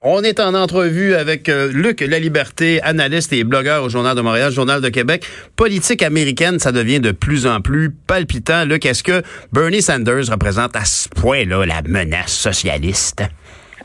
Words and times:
On 0.00 0.22
est 0.22 0.38
en 0.38 0.54
entrevue 0.54 1.16
avec 1.16 1.48
euh, 1.48 1.72
Luc 1.72 2.02
Laliberté, 2.02 2.80
analyste 2.82 3.32
et 3.32 3.42
blogueur 3.42 3.82
au 3.82 3.88
Journal 3.88 4.16
de 4.16 4.20
Montréal, 4.20 4.52
Journal 4.52 4.80
de 4.80 4.88
Québec. 4.90 5.26
Politique 5.56 6.04
américaine, 6.04 6.60
ça 6.60 6.70
devient 6.70 7.00
de 7.00 7.10
plus 7.10 7.48
en 7.48 7.60
plus 7.60 7.90
palpitant. 7.90 8.64
Luc, 8.64 8.86
est-ce 8.86 9.02
que 9.02 9.24
Bernie 9.52 9.82
Sanders 9.82 10.30
représente 10.30 10.76
à 10.76 10.84
ce 10.84 11.08
point-là 11.08 11.66
la 11.66 11.82
menace 11.82 12.32
socialiste? 12.32 13.24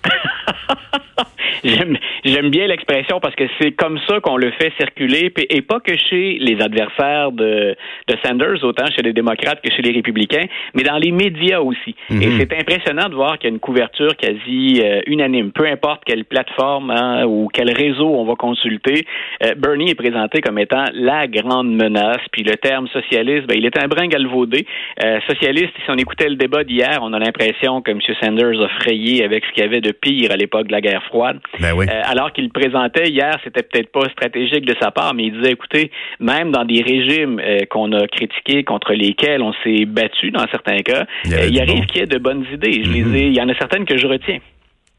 J'aime, 1.64 1.98
j'aime 2.24 2.50
bien 2.50 2.68
l'expression 2.68 3.20
parce 3.20 3.36
que 3.36 3.46
c'est 3.60 3.72
comme 3.72 4.00
ça 4.08 4.20
qu'on 4.20 4.38
le 4.38 4.52
fait 4.52 4.72
circuler, 4.78 5.34
et 5.50 5.62
pas 5.62 5.80
que 5.80 5.96
chez 5.98 6.38
les 6.40 6.62
adversaires 6.62 7.32
de, 7.32 7.76
de 8.08 8.16
Sanders, 8.24 8.64
autant 8.64 8.86
chez 8.96 9.02
les 9.02 9.14
démocrates 9.14 9.62
que 9.62 9.72
chez 9.72 9.82
les 9.82 9.92
républicains, 9.92 10.46
mais 10.74 10.84
dans 10.84 10.98
les 10.98 11.12
médias 11.12 11.60
aussi. 11.60 11.96
Et 12.10 12.28
mhm. 12.28 12.40
c'est 12.40 12.54
impressionnant 12.54 13.10
de 13.10 13.16
voir 13.16 13.38
qu'il 13.38 13.50
y 13.50 13.52
a 13.52 13.54
une 13.54 13.60
couverture 13.60 14.16
quasi 14.18 14.82
euh, 14.84 15.02
unanime. 15.08 15.52
Peu 15.52 15.66
importe 15.68 16.04
quelle 16.06 16.26
plateforme 16.26 16.92
hein, 16.92 17.26
ou 17.26 17.48
quel 17.54 17.72
réseau 17.72 18.08
on 18.08 18.26
va 18.26 18.36
consulter, 18.36 19.06
euh, 19.44 19.56
Bernie 19.56 19.90
est 19.90 19.96
présenté 19.96 20.42
comme 20.42 20.60
étant 20.60 20.86
la 20.94 21.28
grande 21.28 21.74
menace. 21.74 22.22
Puis 22.32 22.44
le 22.44 22.56
terme 22.56 22.88
socialiste, 22.88 23.48
ben, 23.48 23.58
il 23.58 23.66
est 23.66 23.78
un 23.82 23.88
brin 23.88 24.08
galvaudé. 24.08 24.66
Euh, 25.04 25.20
socialiste, 25.28 25.74
si 25.84 25.90
on 25.90 25.98
écoutait 25.98 26.30
le 26.30 26.36
débat 26.36 26.64
d'hier, 26.64 27.00
on 27.02 27.14
a 27.14 27.20
l'impression 27.20 27.82
que 27.82 27.92
M. 27.92 28.00
Sanders 28.22 28.62
a 28.62 28.68
frayé 28.80 29.24
avec 29.24 29.46
ce 29.46 29.52
qu'il 29.52 29.64
y 29.64 29.66
avait 29.66 29.82
de 29.82 29.92
pire 29.92 30.32
à 30.32 30.36
l'époque 30.36 30.68
de 30.68 30.72
la 30.72 30.82
guerre 30.82 31.04
froide. 31.04 31.33
Ben 31.60 31.74
oui. 31.74 31.86
Euh, 31.90 32.02
alors 32.06 32.32
qu'il 32.32 32.50
présentait 32.50 33.10
hier, 33.10 33.38
c'était 33.44 33.64
peut-être 33.64 33.92
pas 33.92 34.08
stratégique 34.10 34.66
de 34.66 34.76
sa 34.82 34.92
part, 34.92 35.14
mais 35.14 35.26
il 35.26 35.34
disait, 35.34 35.52
écoutez, 35.52 35.92
même 36.20 36.52
dans 36.52 36.66
des 36.66 36.82
régimes 36.82 37.40
euh, 37.40 37.60
qu'on 37.70 37.92
a 37.94 38.08
critiqués, 38.08 38.64
contre 38.64 38.94
lesquels 38.94 39.42
on 39.42 39.54
s'est 39.64 39.86
battu 39.86 40.32
dans 40.32 40.46
certains 40.52 40.80
cas, 40.80 41.06
il, 41.26 41.34
euh, 41.34 41.62
arrive 41.62 41.86
qu'il 41.86 42.02
y 42.02 42.04
ait 42.04 42.08
de 42.08 42.18
bonnes 42.18 42.46
idées. 42.52 42.84
Je 42.84 42.92
les 42.92 43.04
mm-hmm. 43.04 43.16
ai, 43.16 43.28
il 43.28 43.36
y 43.36 43.42
en 43.42 43.50
a 43.50 43.56
certaines 43.56 43.86
que 43.86 43.98
je 43.98 44.08
retiens. 44.08 44.40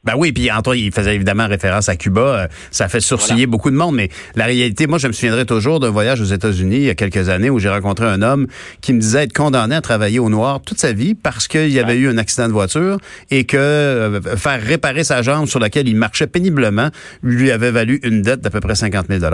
Ben 0.05 0.15
oui, 0.17 0.33
puis 0.33 0.51
Antoine, 0.51 0.79
il 0.79 0.93
faisait 0.93 1.15
évidemment 1.15 1.47
référence 1.47 1.89
à 1.89 1.97
Cuba. 1.97 2.49
Ça 2.71 2.89
fait 2.89 3.01
sourciller 3.01 3.47
beaucoup 3.47 3.71
de 3.71 3.77
monde, 3.77 3.95
mais 3.95 4.11
la 4.35 4.45
réalité, 4.45 4.87
moi, 4.87 4.99
je 4.99 5.09
me 5.09 5.13
souviendrai 5.13 5.47
toujours 5.47 5.81
d'un 5.81 5.91
voyage 5.91 6.21
aux 6.21 6.25
États-Unis 6.25 6.77
il 6.77 6.83
y 6.83 6.91
a 6.91 6.95
quelques 6.95 7.29
années 7.29 7.51
où 7.51 7.59
j'ai 7.59 7.71
rencontré 7.71 8.07
un 8.07 8.23
homme 8.23 8.47
qui 8.81 8.93
me 8.93 9.01
disait 9.01 9.25
être 9.25 9.33
condamné 9.33 9.75
à 9.75 9.81
travailler 9.81 10.19
au 10.19 10.29
noir 10.29 10.61
toute 10.61 10.79
sa 10.79 10.93
vie 10.93 11.15
parce 11.15 11.49
qu'il 11.49 11.71
y 11.71 11.81
avait 11.81 11.97
eu 11.97 12.09
un 12.09 12.19
accident 12.19 12.49
de 12.49 12.53
voiture 12.53 12.99
et 13.31 13.45
que 13.45 14.21
faire 14.37 14.63
réparer 14.63 15.05
sa 15.05 15.23
jambe 15.23 15.47
sur 15.47 15.61
laquelle 15.61 15.89
il 15.89 15.97
marchait 15.97 16.27
péniblement 16.27 16.89
lui 17.23 17.51
avait 17.51 17.71
valu 17.71 18.01
une 18.03 18.23
dette 18.23 18.41
d'à 18.41 18.51
peu 18.51 18.61
près 18.61 18.75
50 18.75 19.07
000 19.09 19.25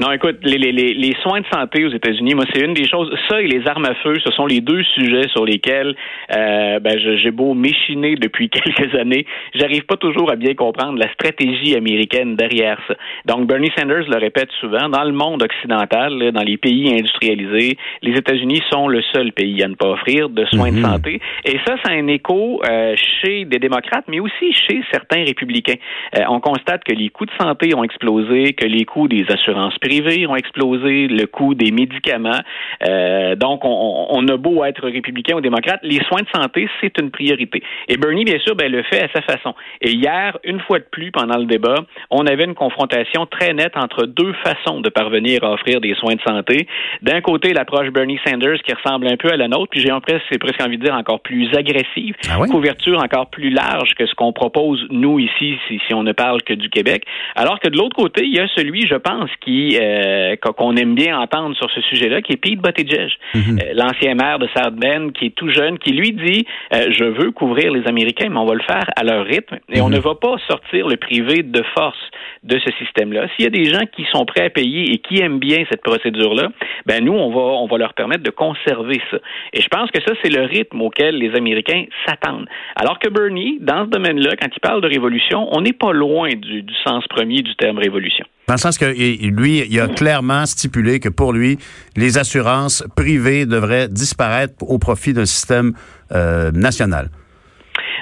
non, 0.00 0.10
écoute, 0.12 0.38
les, 0.44 0.56
les, 0.56 0.72
les 0.72 1.14
soins 1.22 1.42
de 1.42 1.46
santé 1.52 1.84
aux 1.84 1.90
États-Unis, 1.90 2.34
moi, 2.34 2.46
c'est 2.54 2.64
une 2.64 2.72
des 2.72 2.88
choses. 2.88 3.14
Ça 3.28 3.42
et 3.42 3.46
les 3.46 3.66
armes 3.68 3.84
à 3.84 3.94
feu, 3.96 4.14
ce 4.24 4.32
sont 4.32 4.46
les 4.46 4.62
deux 4.62 4.82
sujets 4.94 5.28
sur 5.28 5.44
lesquels 5.44 5.94
euh, 6.34 6.80
ben, 6.80 6.98
j'ai 6.98 7.30
beau 7.30 7.52
m'échiner 7.52 8.14
depuis 8.14 8.48
quelques 8.48 8.94
années, 8.94 9.26
j'arrive 9.54 9.84
pas 9.84 9.96
toujours 9.96 10.30
à 10.30 10.36
bien 10.36 10.54
comprendre 10.54 10.98
la 10.98 11.12
stratégie 11.12 11.76
américaine 11.76 12.34
derrière 12.34 12.80
ça. 12.88 12.94
Donc, 13.26 13.46
Bernie 13.46 13.70
Sanders 13.78 14.08
le 14.08 14.16
répète 14.16 14.48
souvent, 14.58 14.88
dans 14.88 15.04
le 15.04 15.12
monde 15.12 15.42
occidental, 15.42 16.32
dans 16.32 16.44
les 16.44 16.56
pays 16.56 16.90
industrialisés, 16.94 17.76
les 18.00 18.12
États-Unis 18.16 18.62
sont 18.70 18.88
le 18.88 19.02
seul 19.12 19.32
pays 19.32 19.62
à 19.62 19.68
ne 19.68 19.74
pas 19.74 19.88
offrir 19.88 20.30
de 20.30 20.46
soins 20.46 20.72
de 20.72 20.78
mhm. 20.78 20.84
santé. 20.84 21.20
Et 21.44 21.58
ça, 21.66 21.74
c'est 21.84 21.92
un 21.92 22.06
écho 22.06 22.62
euh, 22.64 22.94
chez 22.96 23.44
des 23.44 23.58
démocrates, 23.58 24.06
mais 24.08 24.20
aussi 24.20 24.54
chez 24.54 24.82
certains 24.90 25.24
républicains. 25.24 25.76
Euh, 26.16 26.22
on 26.30 26.40
constate 26.40 26.84
que 26.84 26.94
les 26.94 27.10
coûts 27.10 27.26
de 27.26 27.32
santé 27.38 27.74
ont 27.74 27.84
explosé, 27.84 28.54
que 28.54 28.64
les 28.64 28.86
coûts 28.86 29.08
des 29.08 29.26
assurances 29.28 29.78
privés 29.90 30.26
ont 30.28 30.36
explosé, 30.36 31.08
le 31.08 31.26
coût 31.26 31.54
des 31.54 31.72
médicaments. 31.72 32.40
Euh, 32.88 33.34
donc, 33.34 33.64
on, 33.64 34.06
on, 34.10 34.28
a 34.28 34.36
beau 34.36 34.64
être 34.64 34.86
républicain 34.86 35.36
ou 35.36 35.40
démocrate, 35.40 35.80
les 35.82 36.00
soins 36.04 36.22
de 36.22 36.28
santé, 36.32 36.68
c'est 36.80 36.96
une 37.00 37.10
priorité. 37.10 37.62
Et 37.88 37.96
Bernie, 37.96 38.24
bien 38.24 38.38
sûr, 38.38 38.54
ben, 38.54 38.70
le 38.70 38.84
fait 38.84 39.02
à 39.02 39.08
sa 39.12 39.22
façon. 39.22 39.54
Et 39.80 39.90
hier, 39.90 40.38
une 40.44 40.60
fois 40.60 40.78
de 40.78 40.86
plus, 40.90 41.10
pendant 41.10 41.38
le 41.38 41.46
débat, 41.46 41.74
on 42.10 42.24
avait 42.26 42.44
une 42.44 42.54
confrontation 42.54 43.26
très 43.26 43.52
nette 43.52 43.76
entre 43.76 44.06
deux 44.06 44.32
façons 44.44 44.80
de 44.80 44.90
parvenir 44.90 45.42
à 45.42 45.52
offrir 45.52 45.80
des 45.80 45.94
soins 45.94 46.14
de 46.14 46.20
santé. 46.20 46.68
D'un 47.02 47.20
côté, 47.20 47.52
l'approche 47.52 47.88
Bernie 47.88 48.20
Sanders 48.24 48.62
qui 48.62 48.72
ressemble 48.72 49.08
un 49.08 49.16
peu 49.16 49.32
à 49.32 49.36
la 49.36 49.48
nôtre, 49.48 49.70
puis 49.70 49.80
j'ai 49.80 49.90
presque, 50.00 50.38
presque 50.38 50.62
envie 50.62 50.78
de 50.78 50.84
dire 50.84 50.94
encore 50.94 51.20
plus 51.20 51.48
agressive, 51.56 52.14
ah 52.30 52.38
couverture 52.48 52.98
encore 53.02 53.30
plus 53.30 53.50
large 53.50 53.94
que 53.98 54.06
ce 54.06 54.14
qu'on 54.14 54.32
propose 54.32 54.86
nous 54.90 55.18
ici, 55.18 55.56
si, 55.66 55.80
si 55.86 55.94
on 55.94 56.02
ne 56.02 56.12
parle 56.12 56.42
que 56.42 56.54
du 56.54 56.68
Québec. 56.68 57.04
Alors 57.34 57.58
que 57.58 57.68
de 57.68 57.76
l'autre 57.76 57.96
côté, 57.96 58.24
il 58.24 58.34
y 58.34 58.40
a 58.40 58.46
celui, 58.54 58.86
je 58.86 58.94
pense, 58.94 59.30
qui 59.40 59.79
euh, 59.80 60.36
qu'on 60.36 60.76
aime 60.76 60.94
bien 60.94 61.18
entendre 61.18 61.56
sur 61.56 61.70
ce 61.70 61.80
sujet-là, 61.80 62.20
qui 62.20 62.32
est 62.32 62.36
Pete 62.36 62.60
Buttigieg, 62.60 63.10
mhm. 63.34 63.58
euh, 63.58 63.72
l'ancien 63.74 64.14
maire 64.14 64.38
de 64.38 64.48
South 64.54 64.74
Bend, 64.74 65.10
qui 65.12 65.26
est 65.26 65.34
tout 65.34 65.48
jeune, 65.48 65.78
qui 65.78 65.92
lui 65.92 66.12
dit 66.12 66.46
euh, 66.74 66.86
je 66.90 67.04
veux 67.04 67.30
couvrir 67.30 67.72
les 67.72 67.86
Américains, 67.86 68.28
mais 68.30 68.38
on 68.38 68.44
va 68.44 68.54
le 68.54 68.62
faire 68.62 68.84
à 68.94 69.02
leur 69.02 69.24
rythme 69.24 69.58
et 69.70 69.80
on 69.80 69.88
mhm. 69.88 69.94
ne 69.94 70.00
va 70.00 70.14
pas 70.14 70.36
sortir 70.48 70.86
le 70.86 70.96
privé 70.96 71.42
de 71.42 71.62
force 71.74 71.98
de 72.42 72.58
ce 72.58 72.70
système-là. 72.78 73.26
S'il 73.34 73.44
y 73.44 73.48
a 73.48 73.50
des 73.50 73.64
gens 73.64 73.84
qui 73.94 74.06
sont 74.12 74.24
prêts 74.24 74.44
à 74.44 74.50
payer 74.50 74.92
et 74.92 74.98
qui 74.98 75.20
aiment 75.20 75.38
bien 75.38 75.64
cette 75.70 75.82
procédure-là, 75.82 76.48
ben 76.86 77.04
nous 77.04 77.12
on 77.12 77.30
va 77.30 77.40
on 77.40 77.66
va 77.66 77.78
leur 77.78 77.94
permettre 77.94 78.22
de 78.22 78.30
conserver 78.30 79.00
ça. 79.10 79.18
Et 79.52 79.60
je 79.60 79.68
pense 79.68 79.90
que 79.90 80.00
ça 80.02 80.12
c'est 80.22 80.30
le 80.30 80.42
rythme 80.42 80.80
auquel 80.82 81.16
les 81.16 81.34
Américains 81.34 81.84
s'attendent. 82.06 82.48
Alors 82.76 82.98
que 82.98 83.08
Bernie, 83.08 83.58
dans 83.60 83.84
ce 83.84 83.90
domaine-là, 83.90 84.36
quand 84.40 84.48
il 84.54 84.60
parle 84.60 84.80
de 84.80 84.88
révolution, 84.88 85.48
on 85.52 85.60
n'est 85.62 85.72
pas 85.72 85.92
loin 85.92 86.30
du 86.34 86.64
sens 86.84 87.06
premier 87.08 87.42
du 87.42 87.54
terme 87.56 87.78
révolution. 87.78 88.26
Dans 88.50 88.54
le 88.54 88.58
sens 88.60 88.78
que 88.78 88.86
lui, 88.86 89.64
il 89.70 89.80
a 89.80 89.86
clairement 89.86 90.44
stipulé 90.44 90.98
que 90.98 91.08
pour 91.08 91.32
lui, 91.32 91.56
les 91.94 92.18
assurances 92.18 92.82
privées 92.96 93.46
devraient 93.46 93.86
disparaître 93.86 94.54
au 94.62 94.80
profit 94.80 95.12
d'un 95.12 95.24
système 95.24 95.72
euh, 96.10 96.50
national. 96.50 97.10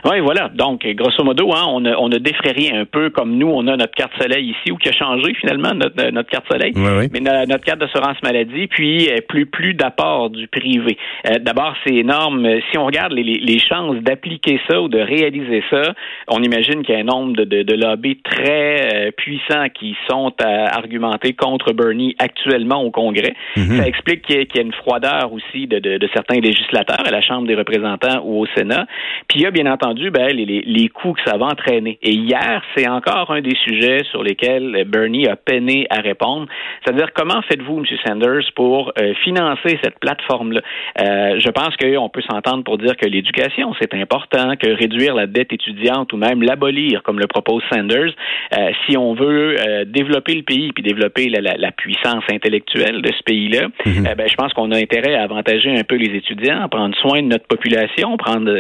Oui, 0.04 0.20
voilà. 0.20 0.48
Donc, 0.54 0.86
grosso 0.86 1.22
modo, 1.25 1.50
hein, 1.54 1.64
on, 1.69 1.84
a, 1.84 1.97
on 1.97 2.10
a 2.12 2.19
défrayé 2.19 2.75
un 2.75 2.84
peu 2.84 3.10
comme 3.10 3.36
nous, 3.36 3.48
on 3.48 3.66
a 3.66 3.76
notre 3.76 3.94
carte 3.94 4.12
soleil 4.20 4.50
ici, 4.50 4.70
ou 4.70 4.76
qui 4.76 4.88
a 4.88 4.92
changé 4.92 5.34
finalement 5.34 5.75
notre, 5.75 6.03
euh, 6.03 6.10
notre 6.10 6.31
carte 6.31 6.47
soleil, 6.50 6.72
mais 7.12 7.20
notre 7.20 7.64
carte 7.64 7.81
d'assurance 7.81 8.16
maladie, 8.22 8.66
puis 8.69 9.08
euh, 9.08 9.19
plus 9.28 9.47
plus 9.47 9.75
d'apport 9.75 10.31
du 10.31 10.47
privé. 10.48 10.97
Euh, 11.26 11.38
d'abord, 11.41 11.75
c'est 11.84 11.94
énorme. 11.94 12.47
Si 12.70 12.78
on 12.78 12.87
regarde 12.87 13.12
les, 13.12 13.22
les 13.22 13.58
chances 13.58 13.97
d'appliquer 13.97 14.60
ça 14.69 14.81
ou 14.81 14.88
de 14.88 14.98
réaliser 14.98 15.62
ça, 15.70 15.94
on 16.28 16.42
imagine 16.42 16.82
qu'il 16.82 16.94
y 16.94 16.98
a 16.98 17.00
un 17.00 17.04
nombre 17.04 17.37
de, 17.37 17.44
de, 17.44 17.62
de 17.62 17.75
lobbies 17.75 18.20
très 18.22 19.12
puissants 19.16 19.69
qui 19.75 19.97
sont 20.08 20.32
à 20.42 20.76
argumenter 20.76 21.32
contre 21.32 21.72
Bernie 21.72 22.14
actuellement 22.19 22.82
au 22.82 22.91
Congrès. 22.91 23.34
Mhm. 23.56 23.78
Ça 23.78 23.87
explique 23.87 24.22
qu'il 24.22 24.37
y, 24.37 24.58
a 24.58 24.62
une 24.62 24.72
froideur 24.72 25.32
aussi 25.32 25.66
de, 25.66 25.78
de, 25.78 25.98
de 25.98 26.08
certains 26.12 26.41
législateurs 26.41 27.06
à 27.06 27.10
la 27.10 27.20
Chambre 27.20 27.47
des 27.47 27.54
représentants 27.54 28.22
ou 28.25 28.42
au 28.42 28.47
Sénat. 28.56 28.87
Puis 29.28 29.41
il 29.41 29.42
y 29.42 29.47
a 29.47 29.50
bien 29.50 29.70
entendu 29.70 29.88
ben, 29.94 30.28
les, 30.34 30.44
les, 30.44 30.88
coûts 30.88 31.12
que 31.12 31.21
ça 31.25 31.37
va 31.37 31.47
entraîner. 31.47 31.99
Et 32.03 32.12
hier, 32.12 32.62
c'est 32.76 32.88
encore 32.88 33.31
un 33.31 33.41
des 33.41 33.56
sujets 33.65 34.03
sur 34.10 34.22
lesquels 34.22 34.84
Bernie 34.87 35.26
a 35.28 35.37
peiné 35.37 35.87
à 35.91 36.00
répondre. 36.00 36.47
C'est-à-dire, 36.84 37.12
comment 37.15 37.41
faites-vous, 37.43 37.78
M. 37.78 37.84
Sanders, 38.06 38.44
pour 38.54 38.93
euh, 39.00 39.15
financer 39.25 39.78
cette 39.82 39.99
plateforme-là? 40.00 40.60
Euh, 41.00 41.38
je 41.38 41.50
pense 41.50 41.76
qu'on 41.76 42.09
peut 42.09 42.22
s'entendre 42.22 42.65
pour 42.65 42.78
dire 42.78 42.97
que 42.97 43.06
l'éducation, 43.06 43.75
c'est 43.81 43.94
important, 43.94 44.56
que 44.56 44.69
réduire 44.69 45.15
la 45.15 45.26
dette 45.26 45.53
étudiante 45.53 46.12
ou 46.12 46.16
même 46.16 46.43
l'abolir, 46.43 47.03
comme 47.03 47.19
le 47.19 47.26
propose 47.26 47.62
Sanders, 47.72 48.12
euh, 48.56 48.70
si 48.87 48.97
on 48.97 49.15
veut 49.15 49.56
développer 49.87 50.34
le 50.34 50.43
pays 50.43 50.72
puis 50.72 50.82
développer 50.82 51.28
la, 51.28 51.72
puissance 51.72 52.25
intellectuelle 52.32 53.03
de 53.03 53.12
ce 53.12 53.22
pays-là, 53.22 53.69
mhm. 53.87 54.15
ben, 54.16 54.28
je 54.28 54.34
pense 54.34 54.53
qu'on 54.53 54.72
a 54.72 54.76
intérêt 54.76 55.15
à 55.15 55.22
avantager 55.22 55.70
un 55.70 55.84
peu 55.84 55.97
les 55.97 56.16
étudiants, 56.16 56.62
à 56.62 56.69
prendre 56.69 56.97
soin 56.97 57.22
de 57.22 57.28
notre 57.28 57.47
population, 57.47 58.16
prendre 58.16 58.50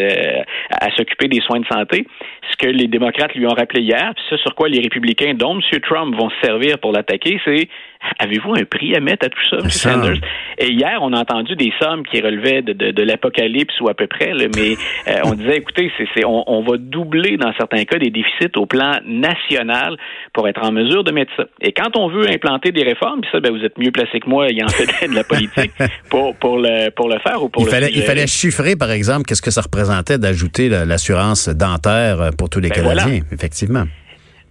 à 0.70 0.90
s'occuper 0.96 1.17
des 1.26 1.40
soins 1.40 1.60
de 1.60 1.66
santé. 1.66 2.06
Ce 2.52 2.56
que 2.56 2.68
les 2.70 2.86
démocrates 2.86 3.34
lui 3.34 3.46
ont 3.46 3.54
rappelé 3.54 3.82
hier, 3.82 4.12
puis 4.14 4.24
ce 4.30 4.36
sur 4.36 4.54
quoi 4.54 4.68
les 4.68 4.80
républicains, 4.80 5.34
dont 5.34 5.58
M. 5.58 5.80
Trump, 5.80 6.14
vont 6.14 6.30
se 6.30 6.36
servir 6.46 6.78
pour 6.78 6.92
l'attaquer, 6.92 7.40
c'est 7.44 7.68
avez-vous 8.18 8.54
un 8.54 8.64
prix 8.64 8.94
à 8.94 9.00
mettre 9.00 9.26
à 9.26 9.28
tout 9.28 9.40
ça, 9.50 9.56
M. 9.62 9.70
Sanders? 9.70 10.20
Et 10.58 10.70
hier, 10.70 10.98
on 11.02 11.12
a 11.12 11.20
entendu 11.20 11.56
des 11.56 11.72
sommes 11.80 12.04
qui 12.06 12.20
relevaient 12.20 12.62
de, 12.62 13.02
l'apocalypse 13.02 13.80
ou 13.80 13.88
à 13.88 13.94
peu 13.94 14.06
près, 14.06 14.32
mais 14.34 14.76
euh, 15.08 15.20
on 15.24 15.32
disait, 15.32 15.56
écoutez, 15.56 15.90
c'est, 16.14 16.24
on, 16.24 16.62
va 16.62 16.76
doubler 16.76 17.36
dans 17.36 17.52
certains 17.54 17.84
cas 17.84 17.98
des 17.98 18.10
déficits 18.10 18.56
au 18.56 18.66
plan 18.66 18.98
national 19.06 19.96
pour 20.32 20.48
être 20.48 20.62
en 20.62 20.72
mesure 20.72 21.04
de 21.04 21.12
mettre 21.12 21.32
ça. 21.36 21.44
Et 21.60 21.72
quand 21.72 21.96
on 21.96 22.08
veut 22.08 22.28
implanter 22.28 22.72
des 22.72 22.82
réformes, 22.82 23.20
puis 23.20 23.30
ça, 23.32 23.40
ben, 23.40 23.52
vous 23.52 23.64
êtes 23.64 23.78
mieux 23.78 23.90
placé 23.90 24.20
que 24.20 24.28
moi, 24.28 24.48
ayant 24.48 24.68
fait 24.68 25.08
de 25.08 25.14
la 25.14 25.24
politique, 25.24 25.72
pour, 26.10 26.34
pour, 26.36 26.58
le, 26.58 26.90
pour 26.90 27.08
le 27.08 27.18
faire 27.20 27.42
ou 27.42 27.48
pour 27.48 27.62
il 27.62 27.66
le 27.66 27.70
fallait, 27.70 27.90
Il 27.94 28.02
fallait 28.02 28.26
chiffrer, 28.26 28.76
par 28.76 28.90
exemple, 28.90 29.24
qu'est-ce 29.26 29.42
que 29.42 29.50
ça 29.50 29.62
représentait 29.62 30.18
d'ajouter 30.18 30.68
dentaire 31.48 32.30
pour 32.36 32.48
tous 32.48 32.60
les 32.60 32.68
ben 32.68 32.82
Canadiens, 32.82 33.20
effectivement. 33.32 33.84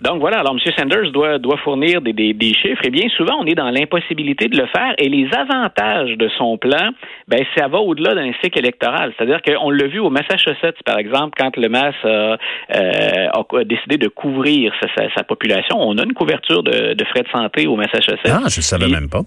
Donc 0.01 0.19
voilà, 0.19 0.39
alors 0.39 0.53
M. 0.53 0.73
Sanders 0.77 1.11
doit, 1.11 1.39
doit 1.39 1.57
fournir 1.57 2.01
des, 2.01 2.13
des, 2.13 2.33
des, 2.33 2.53
chiffres 2.53 2.81
et 2.83 2.91
bien 2.91 3.07
souvent 3.09 3.33
on 3.39 3.45
est 3.45 3.55
dans 3.55 3.69
l'impossibilité 3.71 4.47
de 4.47 4.55
le 4.55 4.67
faire 4.67 4.93
et 4.99 5.09
les 5.09 5.27
avantages 5.33 6.15
de 6.17 6.29
son 6.37 6.57
plan, 6.57 6.91
ben 7.27 7.43
ça 7.57 7.67
va 7.67 7.79
au-delà 7.79 8.13
d'un 8.13 8.31
cycle 8.43 8.59
électoral. 8.59 9.13
C'est-à-dire 9.17 9.41
qu'on 9.41 9.71
l'a 9.71 9.87
vu 9.87 9.99
au 9.99 10.11
Massachusetts, 10.11 10.83
par 10.85 10.99
exemple, 10.99 11.33
quand 11.35 11.57
le 11.57 11.67
Mass 11.67 11.95
a, 12.03 12.07
euh, 12.07 13.27
a 13.31 13.63
décidé 13.63 13.97
de 13.97 14.07
couvrir 14.07 14.71
sa, 14.81 15.09
sa, 15.15 15.23
population, 15.23 15.77
on 15.79 15.97
a 15.97 16.03
une 16.03 16.13
couverture 16.13 16.61
de, 16.61 16.93
de, 16.93 17.05
frais 17.05 17.23
de 17.23 17.29
santé 17.29 17.65
au 17.65 17.75
Massachusetts. 17.75 18.29
Ah, 18.29 18.47
je 18.49 18.61
savais 18.61 18.87
même 18.87 19.09
pas. 19.09 19.21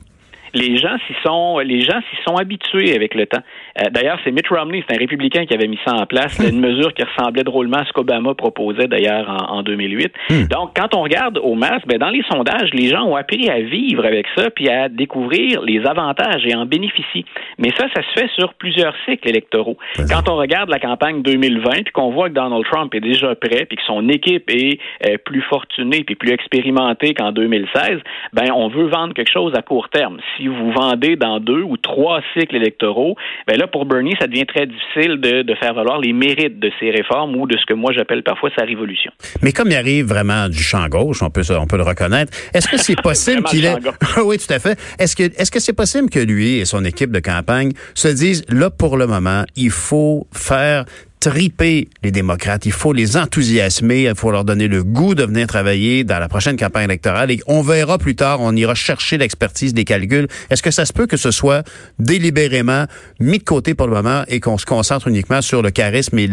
Les 0.55 0.77
gens 0.77 0.97
s'y 1.07 1.15
sont, 1.23 1.59
les 1.59 1.83
gens 1.83 2.01
s'y 2.11 2.23
sont 2.27 2.37
habitués 2.37 2.95
avec 2.95 3.15
le 3.15 3.27
temps. 3.27 3.43
Euh, 3.81 3.91
d'ailleurs, 3.91 4.19
c'est 4.25 4.33
Mitt 4.33 4.49
Romney, 4.49 4.85
c'est 4.89 4.97
un 4.97 4.99
républicain 4.99 5.47
qui 5.47 5.55
avait 5.55 5.69
mis 5.69 5.79
ça 5.85 5.95
en 5.95 6.07
place, 6.07 6.39
une 6.39 6.61
mesure 6.61 6.93
qui 6.95 7.03
ressemblait 7.03 7.45
drôlement 7.45 7.79
à 7.79 7.85
ce 7.85 7.93
qu'Obama 7.93 8.35
proposait 8.35 8.89
d'ailleurs 8.89 9.29
en, 9.51 9.63
2008. 9.63 10.13
Hmm. 10.31 10.45
Donc, 10.45 10.71
quand 10.75 10.95
on 10.95 11.03
regarde 11.03 11.39
au 11.39 11.55
masque, 11.55 11.87
ben, 11.87 11.99
dans 11.99 12.09
les 12.09 12.23
sondages, 12.31 12.71
les 12.73 12.89
gens 12.89 13.05
ont 13.05 13.17
appris 13.17 13.49
à 13.49 13.61
vivre 13.61 14.05
avec 14.05 14.27
ça 14.37 14.51
puis 14.51 14.69
à 14.69 14.89
découvrir 14.89 15.63
les 15.63 15.85
avantages 15.87 16.45
et 16.47 16.55
en 16.55 16.67
bénéficier. 16.67 17.25
Mais 17.59 17.71
ça, 17.77 17.87
ça 17.95 18.03
se 18.03 18.21
fait 18.21 18.31
sur 18.39 18.55
plusieurs 18.55 18.95
cycles 19.07 19.29
électoraux. 19.29 19.77
Quand 20.09 20.29
on 20.29 20.37
regarde 20.37 20.71
la 20.71 20.79
campagne 20.79 21.23
2020 21.23 21.71
puis 21.85 21.93
qu'on 21.93 22.11
voit 22.11 22.29
que 22.29 22.35
Donald 22.35 22.65
Trump 22.71 22.95
est 22.95 23.01
déjà 23.01 23.35
prêt 23.35 23.67
puis 23.67 23.77
que 23.77 23.83
son 23.87 24.09
équipe 24.09 24.51
est 24.51 24.79
euh, 25.07 25.17
plus 25.25 25.43
fortunée 25.43 26.05
puis 26.05 26.15
plus 26.15 26.33
expérimentée 26.33 27.15
qu'en 27.15 27.33
2016, 27.33 28.01
ben 28.33 28.51
on 28.55 28.69
veut 28.69 28.87
vendre 28.89 29.15
quelque 29.15 29.33
chose 29.33 29.53
à 29.57 29.63
court 29.63 29.89
terme. 29.91 30.19
Si 30.37 30.40
vous 30.49 30.73
vendez 30.73 31.17
dans 31.17 31.41
deux 31.41 31.63
ou 31.63 31.77
trois 31.77 32.21
cycles 32.35 32.57
électoraux, 32.57 33.17
ben 33.47 33.59
là 33.59 33.67
pour 33.67 33.87
Bernie, 33.87 34.15
ça 34.21 34.27
devient 34.27 34.47
très 34.47 34.67
difficile 34.67 35.21
de, 35.21 35.43
de 35.43 35.55
faire 35.55 35.75
valoir 35.75 35.99
les 35.99 36.13
mérites 36.13 36.59
de 36.59 36.71
ces 36.79 36.91
réformes 36.91 37.37
ou 37.37 37.47
de 37.47 37.57
ce 37.57 37.67
que 37.67 37.75
moi 37.75 37.93
j'appelle 37.93 38.23
parfois 38.23 38.51
sa 38.57 38.65
révolution. 38.65 39.13
Mais 39.43 39.53
comme 39.53 39.69
il 39.69 39.77
arrive 39.77 40.07
vraiment 40.07 40.49
du 40.49 40.63
champ 40.63 40.87
gauche, 40.89 41.23
on 41.23 41.31
peut 41.31 41.43
on 41.51 41.67
peut 41.67 41.77
le 41.77 41.83
reconnaître. 41.83 42.33
Est-ce 42.55 42.69
que 42.69 42.77
c'est 42.77 43.01
possible 43.03 43.43
qu'il 43.45 43.65
ait 43.65 43.77
Oui, 44.25 44.39
tout 44.39 44.53
à 44.53 44.59
fait. 44.59 44.79
Est-ce 44.99 45.17
que 45.17 45.23
est-ce 45.23 45.51
que 45.51 45.61
c'est 45.61 45.77
possible 45.77 46.11
que 46.11 46.21
lui 46.21 46.59
et 46.59 46.65
son 46.65 46.85
équipe 46.85 47.11
de 47.11 47.21
campagne 47.21 47.73
se 47.95 48.09
disent 48.09 48.45
là 48.49 48.71
pour 48.71 48.97
le 48.97 49.07
moment, 49.07 49.45
il 49.57 49.71
faut 49.71 50.27
faire 50.33 50.85
triper 51.21 51.89
les 52.03 52.11
démocrates. 52.11 52.65
Il 52.67 52.73
faut 52.73 52.93
les 52.93 53.17
enthousiasmer. 53.17 54.05
Il 54.05 54.15
faut 54.15 54.31
leur 54.31 54.45
donner 54.45 54.69
le 54.69 54.83
goût 54.83 55.15
de 55.15 55.25
venir 55.25 55.47
travailler 55.47 56.03
dans 56.03 56.19
la 56.19 56.29
prochaine 56.29 56.57
campagne 56.57 56.85
électorale. 56.85 57.31
Et 57.31 57.41
on 57.47 57.63
verra 57.63 57.99
plus 57.99 58.17
tard, 58.17 58.41
on 58.41 58.57
ira 58.57 58.75
chercher 58.75 59.19
l'expertise 59.19 59.75
des 59.75 59.85
calculs. 59.85 60.27
Est-ce 60.49 60.63
que 60.63 60.71
ça 60.71 60.87
se 60.87 60.93
peut 60.93 61.07
que 61.07 61.19
ce 61.19 61.31
soit 61.31 61.63
délibérément 61.99 62.87
mis 63.21 63.39
de 63.39 63.45
côté 63.45 63.75
pour 63.75 63.87
le 63.87 63.93
moment 63.93 64.25
et 64.29 64.41
qu'on 64.41 64.59
se 64.59 64.67
concentre 64.67 65.09
uniquement 65.09 65.43
sur 65.43 65.63
le 65.63 65.71
charisme 65.71 66.19
et 66.19 66.29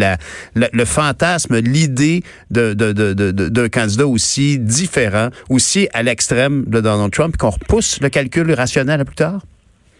le 0.56 0.86
fantasme, 0.86 1.60
l'idée 1.60 2.24
de, 2.50 2.74
de, 2.74 2.94
de, 2.94 3.68
candidat 3.68 4.07
aussi 4.07 4.57
différent, 4.57 5.30
aussi 5.50 5.90
à 5.94 6.01
l'extrême 6.01 6.63
de 6.66 6.80
Donald 6.80 7.12
Trump, 7.12 7.36
qu'on 7.36 7.50
repousse 7.50 8.00
le 8.01 8.10
calcul 8.10 8.51
rationnel 8.54 9.01
à 9.01 9.06
plus 9.06 9.16
tard? 9.16 9.42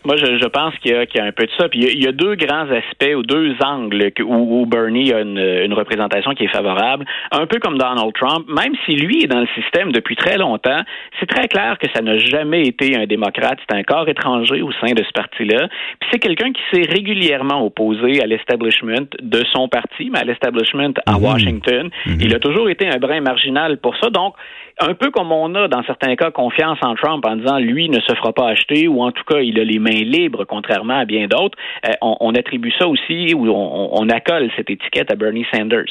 Moi, 0.08 0.16
je, 0.16 0.38
je 0.42 0.48
pense 0.48 0.74
qu'il 0.78 0.92
y, 0.92 1.18
y, 1.18 1.20
a 1.20 1.26
un 1.26 1.34
peu 1.34 1.46
de 1.46 1.52
ça. 1.58 1.68
Puis 1.68 1.82
il 1.82 2.02
y 2.02 2.08
a, 2.08 2.14
deux 2.14 2.36
grands 2.36 2.66
aspects 2.72 3.14
ou 3.14 3.24
deux 3.24 3.54
angles 3.62 4.14
où, 4.22 4.62
où, 4.62 4.66
Bernie 4.66 5.12
a 5.12 5.20
une, 5.20 5.38
une, 5.38 5.74
représentation 5.74 6.32
qui 6.32 6.46
est 6.46 6.54
favorable. 6.56 7.04
Un 7.34 7.46
peu 7.46 7.60
comme 7.60 7.78
Donald 7.78 8.14
Trump, 8.14 8.48
même 8.48 8.74
si 8.86 8.96
lui 8.96 9.26
est 9.26 9.28
dans 9.28 9.42
le 9.42 9.48
système 9.54 9.92
depuis 9.92 10.16
très 10.16 10.38
longtemps, 10.38 10.80
c'est 11.20 11.26
très 11.26 11.50
clair 11.50 11.78
que 11.78 11.88
ça 11.94 12.02
n'a 12.02 12.18
jamais 12.20 12.62
été 12.62 12.96
un 12.96 13.06
démocrate. 13.06 13.60
C'est 13.70 13.76
un 13.76 13.84
corps 13.84 14.08
étranger 14.08 14.62
au 14.62 14.72
sein 14.80 14.94
de 14.94 15.04
ce 15.04 15.12
parti-là. 15.12 15.68
Puis 16.00 16.10
c'est 16.14 16.20
quelqu'un 16.20 16.54
qui 16.54 16.62
s'est 16.72 16.90
régulièrement 16.90 17.66
opposé 17.66 18.24
à 18.24 18.28
l'establishment 18.28 19.10
de 19.22 19.44
son 19.52 19.68
parti, 19.68 20.10
mais 20.10 20.20
à 20.20 20.24
l'establishment 20.24 20.94
à 21.06 21.16
mm-hmm. 21.16 21.22
Washington. 21.22 21.90
Mm-hmm. 22.06 22.18
Il 22.22 22.34
a 22.34 22.40
toujours 22.40 22.70
été 22.70 22.88
un 22.88 22.98
brin 22.98 23.20
marginal 23.20 23.78
pour 23.80 23.98
ça. 23.98 24.10
Donc, 24.10 24.36
un 24.80 24.94
peu 24.94 25.10
comme 25.10 25.32
on 25.32 25.54
a 25.56 25.68
dans 25.68 25.84
certains 25.84 26.16
cas 26.16 26.32
confiance 26.32 26.78
en 26.82 26.96
Trump 26.96 27.26
en 27.26 27.36
disant 27.36 27.58
lui 27.58 27.90
ne 27.90 28.00
se 28.00 28.14
fera 28.14 28.32
pas 28.32 28.50
acheter 28.50 28.88
ou 28.88 29.02
en 29.02 29.12
tout 29.12 29.24
cas 29.24 29.40
il 29.40 29.60
a 29.60 29.64
les 29.64 29.80
mains 29.80 29.97
libres 30.04 30.46
contrairement 30.46 31.00
à 31.00 31.06
bien 31.06 31.28
d'autres, 31.28 31.58
euh, 31.88 31.94
on, 32.02 32.34
attribue 32.36 32.72
ça 32.78 32.88
aussi 32.88 33.34
ou 33.34 33.48
on, 33.50 33.90
on, 33.94 34.10
accole 34.10 34.50
cette 34.56 34.70
étiquette 34.70 35.12
à 35.12 35.16
Bernie 35.16 35.46
Sanders. 35.54 35.86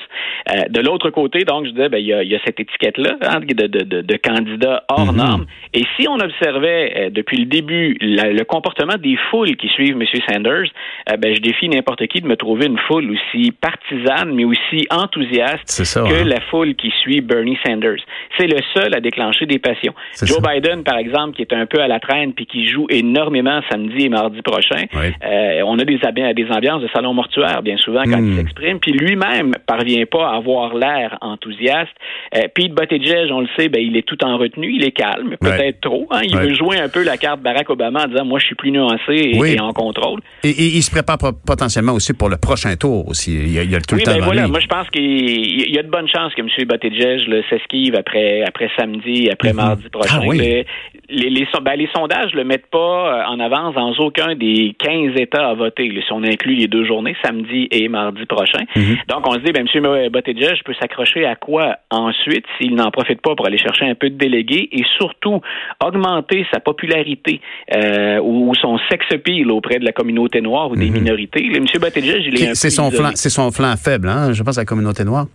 Euh, 0.50 0.69
de 0.69 0.81
l'autre 0.81 1.11
côté, 1.11 1.44
donc 1.44 1.67
je 1.67 1.70
disais, 1.70 1.88
ben, 1.88 1.99
il, 1.99 2.06
y 2.06 2.12
a, 2.12 2.23
il 2.23 2.31
y 2.31 2.35
a 2.35 2.41
cette 2.44 2.61
étiquette-là 2.61 3.17
hein, 3.23 3.41
de, 3.41 3.67
de, 3.67 3.85
de, 3.85 4.03
de, 4.03 4.17
candidat 4.17 4.85
hors 4.88 5.12
mm-hmm. 5.12 5.17
norme. 5.17 5.47
Et 5.75 5.82
si 5.97 6.06
on 6.08 6.17
observait 6.17 6.93
euh, 6.97 7.11
depuis 7.11 7.38
le 7.38 7.47
début 7.47 7.97
le 8.00 8.43
comportement 8.44 8.97
des 8.97 9.17
foules 9.31 9.56
qui 9.56 9.69
suivent 9.69 9.97
M. 10.00 10.06
Sanders, 10.29 10.70
ben, 11.19 11.35
je 11.35 11.41
défie 11.41 11.69
n'importe 11.69 12.06
qui 12.06 12.20
de 12.20 12.26
me 12.26 12.37
trouver 12.37 12.67
une 12.67 12.79
foule 12.79 13.11
aussi 13.11 13.52
partisane 13.52 14.35
mais 14.35 14.44
aussi 14.44 14.87
enthousiaste 14.91 15.82
que 15.94 15.99
hein. 15.99 16.25
la 16.25 16.41
foule 16.43 16.75
qui 16.75 16.93
suit 17.02 17.20
Bernie 17.20 17.59
Sanders. 17.64 18.00
C'est 18.38 18.47
le 18.47 18.59
seul 18.75 18.94
à 18.94 19.00
déclencher 19.00 19.47
des 19.47 19.59
passions. 19.59 19.94
Joe 20.23 20.41
Biden, 20.41 20.85
par 20.85 20.99
exemple, 20.99 21.37
qui 21.37 21.43
est 21.43 21.52
un 21.52 21.67
peu 21.67 21.81
à 21.81 21.88
la 21.88 22.00
traîne 22.00 22.32
puis 22.32 22.47
qui 22.47 22.67
joue 22.67 22.87
énormément 22.91 23.61
samedi 23.70 23.86
et 23.99 24.09
mardi 24.09 24.43
prochain, 24.43 24.85
euh, 24.94 25.62
on 25.65 25.79
a 25.79 25.85
des, 25.85 25.99
des 26.35 26.50
ambiances 26.50 26.83
de 26.83 26.88
salon 26.94 27.15
mortuaire 27.15 27.62
bien 27.62 27.77
souvent 27.77 28.03
quand 28.05 28.19
il 28.19 28.33
hmm. 28.33 28.37
s'exprime. 28.37 28.81
Puis 28.81 28.93
lui-même 28.93 29.53
parvient 29.67 30.05
pas 30.06 30.31
à 30.31 30.37
avoir 30.37 30.75
l'air 30.75 31.19
enthousiaste. 31.21 31.93
Euh, 32.35 32.43
Pete 32.55 32.75
Buttigieg, 32.75 33.31
on 33.31 33.41
le 33.41 33.49
sait, 33.56 33.69
ben, 33.69 33.83
il 33.83 33.97
est 33.97 34.06
tout 34.06 34.23
en 34.25 34.37
retenue, 34.38 34.73
il 34.75 34.85
est 34.85 34.93
calme, 34.93 35.37
peut-être 35.41 35.81
trop. 35.81 36.06
Hein. 36.11 36.21
Il 36.25 36.37
veut 36.37 36.55
jouer 36.55 36.79
un 36.79 36.88
peu 36.88 37.05
la 37.05 37.17
carte 37.17 37.41
Barack 37.41 37.71
Obama 37.71 38.05
en 38.05 38.09
disant 38.09 38.25
moi 38.25 38.38
je 38.38 38.47
suis 38.47 38.55
plus 38.55 38.71
nuancé 38.71 38.99
et, 39.09 39.61
en 39.61 39.73
contrôle. 39.73 40.21
Et, 40.43 40.50
il 40.50 40.83
se 40.83 40.91
prépare 40.91 41.19
potentiellement 41.47 41.93
aussi 41.93 42.12
pour 42.12 42.29
le 42.29 42.37
prochain 42.37 42.75
tour 42.77 43.09
aussi. 43.09 43.35
Il 43.35 43.53
y 43.53 43.75
a, 43.75 43.81
tout 43.81 43.94
le 43.94 44.03
temps 44.03 44.12
ben 44.12 44.25
voilà. 44.25 44.49
Moi 44.49 44.61
je 44.61 44.67
pense 44.67 44.88
qu'il 44.91 45.71
y 45.71 45.79
a 45.79 45.83
de 45.83 45.91
bonnes 45.91 46.09
chances 46.09 46.35
que 46.35 46.43
M. 46.43 46.49
Buttigieg 46.69 47.44
s'esquive 47.49 47.94
après 47.94 48.43
après 48.47 48.71
samedi, 48.79 49.29
après 49.31 49.50
mhm. 49.50 49.56
mardi 49.56 49.88
prochain. 49.88 50.21
Ah 50.23 50.33
les, 50.33 51.31
les, 51.31 51.47
ben, 51.62 51.77
les, 51.77 51.88
sondages 51.94 52.33
le 52.35 52.44
mettent 52.44 52.67
pas 52.67 52.79
euh, 52.79 53.25
en 53.27 53.38
avance 53.41 53.75
dans 53.76 53.93
aucun 53.99 54.34
des 54.34 54.75
15 54.78 55.12
États 55.20 55.49
à 55.49 55.55
voter, 55.55 55.88
si 56.05 56.12
on 56.12 56.25
inclut 56.25 56.55
les 56.55 56.67
deux 56.67 56.84
journées, 56.84 57.14
samedi 57.25 57.69
et 57.70 57.88
mardi 57.88 58.25
prochain. 58.26 58.64
Mhm. 58.75 58.96
Donc, 59.08 59.28
on 59.28 59.34
se 59.34 59.38
dit, 59.40 59.52
ben, 59.52 59.67
M. 59.73 60.08
Buttigieg 60.11 60.62
peut 60.64 60.75
s'accrocher 60.81 61.25
à 61.25 61.37
quoi 61.37 61.76
ensuite 61.90 62.44
s'il 62.58 62.75
n'en 62.75 62.90
profite 62.90 63.20
pas 63.20 63.34
pour 63.37 63.46
aller 63.46 63.58
chercher 63.58 63.84
un 63.84 63.94
peu 63.94 64.11
de 64.11 64.17
délégués 64.17 64.69
et 64.73 64.82
surtout 64.96 65.40
augmenter 65.84 66.46
sa 66.52 66.61
popularité 66.61 67.40
euh, 67.75 68.19
ou, 68.20 68.55
son 68.61 68.78
sex 68.90 69.05
appeal 69.12 69.50
auprès 69.50 69.78
de 69.78 69.84
la 69.84 69.93
communauté 69.93 70.40
noire 70.40 70.70
ou 70.70 70.76
des 70.76 70.87
mhm. 70.87 70.94
minorités. 70.94 71.44
M. 71.55 71.64
Buttigieg, 71.64 72.25
il 72.26 72.43
est, 72.43 72.55
C'est 72.55 72.70
son, 72.70 72.90
flanc, 72.90 73.11
c'est 73.14 73.31
son 73.31 73.50
flanc 73.50 73.75
faible, 73.76 74.08
hein, 74.08 74.32
je 74.32 74.43
pense, 74.43 74.58
à 74.58 74.62
la 74.62 74.64
communauté 74.64 75.05
noire. 75.05 75.26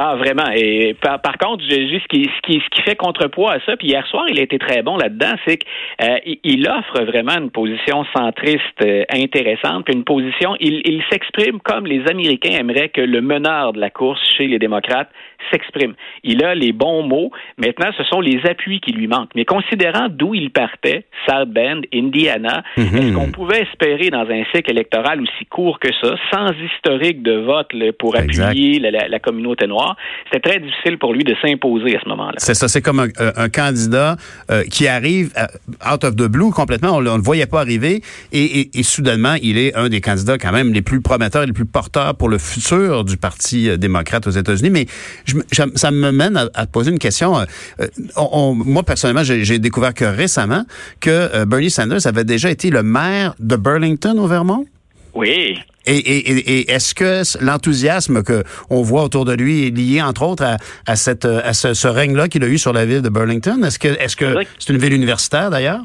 Ah, 0.00 0.14
vraiment. 0.14 0.48
Et 0.54 0.94
par, 0.94 1.20
par 1.20 1.38
contre, 1.38 1.64
juste 1.64 2.04
ce 2.04 2.08
qui, 2.08 2.24
ce, 2.24 2.40
qui, 2.46 2.62
ce 2.64 2.70
qui 2.70 2.82
fait 2.82 2.94
contrepoids 2.94 3.54
à 3.54 3.60
ça, 3.66 3.76
puis 3.76 3.88
hier 3.88 4.06
soir, 4.06 4.26
il 4.28 4.38
a 4.38 4.42
été 4.42 4.56
très 4.58 4.82
bon 4.82 4.96
là-dedans, 4.96 5.34
c'est 5.44 5.58
qu'il 5.58 6.68
euh, 6.68 6.78
offre 6.78 7.04
vraiment 7.04 7.36
une 7.36 7.50
position 7.50 8.04
centriste 8.16 8.62
euh, 8.84 9.02
intéressante, 9.12 9.86
puis 9.86 9.94
une 9.94 10.04
position, 10.04 10.54
il, 10.60 10.82
il 10.84 11.02
s'exprime 11.10 11.58
comme 11.60 11.86
les 11.86 12.06
Américains 12.08 12.56
aimeraient 12.60 12.90
que 12.90 13.00
le 13.00 13.20
meneur 13.20 13.72
de 13.72 13.80
la 13.80 13.90
course 13.90 14.20
chez 14.36 14.46
les 14.46 14.60
démocrates 14.60 15.10
s'exprime. 15.50 15.94
Il 16.22 16.44
a 16.44 16.54
les 16.54 16.72
bons 16.72 17.02
mots. 17.02 17.30
Maintenant, 17.56 17.90
ce 17.96 18.04
sont 18.04 18.20
les 18.20 18.40
appuis 18.46 18.80
qui 18.80 18.92
lui 18.92 19.06
manquent. 19.06 19.34
Mais 19.34 19.44
considérant 19.44 20.08
d'où 20.08 20.34
il 20.34 20.50
partait, 20.50 21.04
South 21.26 21.48
Bend, 21.48 21.82
Indiana, 21.92 22.62
mhm. 22.76 22.84
est-ce 22.84 23.14
qu'on 23.14 23.30
pouvait 23.30 23.62
espérer 23.62 24.10
dans 24.10 24.28
un 24.28 24.44
cycle 24.54 24.70
électoral 24.70 25.20
aussi 25.20 25.46
court 25.46 25.78
que 25.78 25.88
ça, 26.00 26.14
sans 26.32 26.50
historique 26.52 27.22
de 27.22 27.36
vote 27.38 27.68
pour 27.98 28.16
appuyer 28.16 28.78
la, 28.78 29.08
la 29.08 29.18
communauté 29.18 29.66
noire? 29.66 29.87
C'était 30.30 30.50
très 30.50 30.60
difficile 30.60 30.98
pour 30.98 31.12
lui 31.12 31.24
de 31.24 31.34
s'imposer 31.42 31.96
à 31.96 32.00
ce 32.00 32.08
moment-là. 32.08 32.34
C'est 32.38 32.54
ça, 32.54 32.68
c'est 32.68 32.82
comme 32.82 33.00
un, 33.00 33.08
euh, 33.20 33.48
candidat 33.48 34.16
euh, 34.50 34.64
qui 34.64 34.86
arrive 34.86 35.32
euh, 35.36 35.92
out 35.92 36.04
of 36.04 36.16
the 36.16 36.24
blue 36.24 36.50
complètement, 36.50 36.96
on 36.96 37.00
ne 37.00 37.16
le 37.16 37.22
voyait 37.22 37.46
pas 37.46 37.60
arriver, 37.60 38.02
et, 38.32 38.70
soudainement, 38.82 39.34
il 39.42 39.58
est 39.58 39.74
un 39.74 39.88
des 39.88 40.00
candidats 40.00 40.38
quand 40.38 40.52
même 40.52 40.72
les 40.72 40.82
plus 40.82 41.00
prometteurs 41.00 41.42
et 41.42 41.46
les 41.46 41.52
plus 41.52 41.66
porteurs 41.66 42.14
pour 42.14 42.28
le 42.28 42.38
futur 42.38 43.04
du 43.04 43.16
Parti 43.16 43.76
démocrate 43.78 44.26
aux 44.26 44.30
États-Unis. 44.30 44.70
Mais 44.70 44.86
ça 45.52 45.90
me 45.90 46.10
mène 46.10 46.36
à, 46.36 46.66
te 46.66 46.70
poser 46.70 46.90
une 46.90 46.98
question. 46.98 47.34
moi, 48.16 48.82
personnellement, 48.82 49.24
j'ai 49.24 49.58
découvert 49.58 49.92
que 49.92 50.04
récemment 50.04 50.64
que 51.00 51.44
Bernie 51.44 51.70
Sanders 51.70 52.06
avait 52.06 52.24
déjà 52.24 52.50
été 52.50 52.70
le 52.70 52.82
maire 52.82 53.34
de 53.38 53.56
Burlington 53.56 54.16
au 54.18 54.26
Vermont. 54.26 54.64
Oui. 55.14 55.58
Et, 55.88 56.70
est-ce 56.70 56.94
que 56.94 57.22
l'enthousiasme 57.42 58.22
que 58.22 58.44
on 58.70 58.82
voit 58.82 59.02
autour 59.02 59.24
de 59.24 59.32
lui 59.32 59.66
est 59.66 59.70
lié, 59.70 60.02
entre 60.02 60.22
autres, 60.22 60.44
à, 60.86 60.96
cette, 60.96 61.24
à 61.24 61.52
ce, 61.52 61.88
règne-là 61.88 62.28
qu'il 62.28 62.44
a 62.44 62.48
eu 62.48 62.58
sur 62.58 62.72
la 62.72 62.84
ville 62.84 63.02
de 63.02 63.08
Burlington? 63.08 63.62
Est-ce 63.64 63.78
que 63.78 63.88
est-ce 63.88 64.16
que 64.16 64.34
c'est 64.58 64.72
une 64.72 64.78
ville 64.78 64.92
universitaire 64.92 65.50
d'ailleurs? 65.50 65.82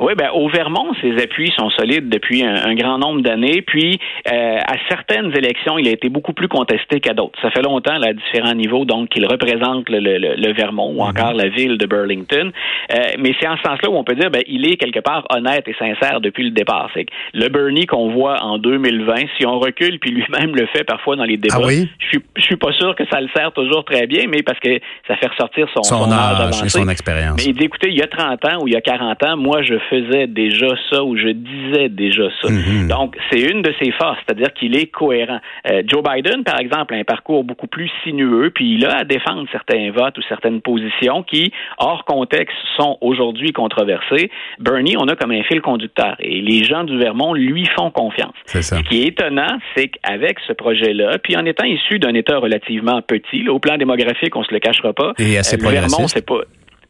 Oui, 0.00 0.14
ben 0.16 0.30
au 0.32 0.48
Vermont, 0.48 0.92
ses 1.00 1.20
appuis 1.22 1.52
sont 1.56 1.70
solides 1.70 2.08
depuis 2.08 2.44
un, 2.44 2.74
grand 2.74 2.98
nombre 2.98 3.20
d'années. 3.22 3.62
Puis 3.62 3.98
euh, 4.30 4.58
à 4.58 4.74
certaines 4.88 5.36
élections, 5.36 5.78
il 5.78 5.88
a 5.88 5.90
été 5.90 6.08
beaucoup 6.08 6.32
plus 6.32 6.48
contesté 6.48 7.00
qu'à 7.00 7.14
d'autres. 7.14 7.38
Ça 7.42 7.50
fait 7.50 7.62
longtemps, 7.62 7.98
là, 7.98 8.08
à 8.08 8.12
différents 8.12 8.54
niveaux, 8.54 8.84
donc 8.84 9.08
qu'il 9.08 9.26
représente 9.26 9.88
le, 9.88 9.98
le, 9.98 10.36
le, 10.36 10.52
Vermont 10.52 10.90
ou 10.90 11.02
mhm. 11.02 11.10
encore 11.10 11.32
la 11.34 11.48
ville 11.48 11.76
de 11.78 11.86
Burlington. 11.86 12.52
Euh, 12.92 12.96
mais 13.18 13.34
c'est 13.40 13.48
en 13.48 13.56
ce 13.56 13.62
sens-là 13.62 13.90
où 13.90 13.96
on 13.96 14.04
peut 14.04 14.14
dire, 14.14 14.30
ben 14.30 14.42
il 14.46 14.70
est 14.70 14.76
quelque 14.76 15.00
part 15.00 15.24
honnête 15.30 15.66
et 15.66 15.74
sincère 15.78 16.20
depuis 16.20 16.44
le 16.44 16.50
départ. 16.50 16.90
C'est 16.94 17.04
que 17.04 17.12
le 17.34 17.48
Bernie 17.48 17.86
qu'on 17.86 18.10
voit 18.10 18.42
en 18.42 18.58
2020, 18.58 19.14
si 19.36 19.46
on 19.46 19.58
recule, 19.58 19.98
puis 19.98 20.10
lui-même 20.10 20.54
le 20.54 20.66
fait 20.66 20.84
parfois 20.84 21.16
dans 21.16 21.24
les 21.24 21.36
débats, 21.36 21.56
ah 21.58 21.66
oui? 21.66 21.88
je 21.98 22.06
suis 22.06 22.18
je 22.36 22.42
suis 22.42 22.56
pas 22.56 22.72
sûr 22.72 22.94
que 22.94 23.04
ça 23.10 23.20
le 23.20 23.28
sert 23.34 23.52
toujours 23.52 23.84
très 23.84 24.06
bien, 24.06 24.24
mais 24.28 24.42
parce 24.42 24.58
que 24.60 24.78
ça 25.06 25.16
fait 25.16 25.26
ressortir 25.26 25.66
son, 25.74 25.82
son, 25.82 26.10
âge, 26.10 26.62
et 26.64 26.68
son 26.68 26.88
expérience. 26.88 27.36
Mais 27.36 27.50
il 27.50 27.54
dit, 27.54 27.64
écoutez, 27.64 27.88
il 27.88 27.98
y 27.98 28.02
a 28.02 28.06
30 28.06 28.44
ans 28.44 28.62
ou 28.62 28.68
il 28.68 28.74
y 28.74 28.76
a 28.76 28.80
40 28.80 29.22
ans, 29.24 29.36
moi 29.36 29.62
je 29.62 29.77
je 29.78 29.96
faisais 29.96 30.26
déjà 30.26 30.68
ça 30.90 31.04
ou 31.04 31.16
je 31.16 31.28
disais 31.28 31.88
déjà 31.88 32.28
ça. 32.42 32.48
Mm-hmm. 32.48 32.88
Donc, 32.88 33.16
c'est 33.30 33.40
une 33.40 33.62
de 33.62 33.72
ses 33.80 33.90
forces, 33.92 34.18
c'est-à-dire 34.26 34.52
qu'il 34.52 34.76
est 34.76 34.86
cohérent. 34.86 35.40
Euh, 35.70 35.82
Joe 35.86 36.02
Biden, 36.02 36.44
par 36.44 36.58
exemple, 36.60 36.94
a 36.94 36.96
un 36.96 37.04
parcours 37.04 37.44
beaucoup 37.44 37.66
plus 37.66 37.90
sinueux, 38.04 38.50
puis 38.54 38.74
il 38.74 38.86
a 38.86 38.98
à 38.98 39.04
défendre 39.04 39.46
certains 39.52 39.90
votes 39.90 40.18
ou 40.18 40.22
certaines 40.28 40.60
positions 40.60 41.22
qui, 41.22 41.52
hors 41.78 42.04
contexte, 42.04 42.56
sont 42.76 42.98
aujourd'hui 43.00 43.52
controversées. 43.52 44.30
Bernie, 44.58 44.96
on 44.98 45.08
a 45.08 45.16
comme 45.16 45.32
un 45.32 45.42
fil 45.44 45.60
conducteur 45.60 46.16
et 46.20 46.40
les 46.40 46.64
gens 46.64 46.84
du 46.84 46.98
Vermont 46.98 47.34
lui 47.34 47.66
font 47.76 47.90
confiance. 47.90 48.34
Ce 48.46 48.82
qui 48.82 49.02
est 49.02 49.08
étonnant, 49.08 49.58
c'est 49.76 49.88
qu'avec 49.88 50.38
ce 50.46 50.52
projet-là, 50.52 51.18
puis 51.18 51.36
en 51.36 51.44
étant 51.44 51.64
issu 51.64 51.98
d'un 51.98 52.14
État 52.14 52.38
relativement 52.38 53.02
petit, 53.02 53.48
au 53.48 53.58
plan 53.58 53.76
démographique, 53.76 54.34
on 54.36 54.44
se 54.44 54.52
le 54.52 54.60
cachera 54.60 54.92
pas. 54.92 55.12
Et 55.18 55.38
assez 55.38 55.56
euh, 55.56 55.68
Vermont, 55.68 56.08
c'est 56.08 56.24
pas. 56.24 56.40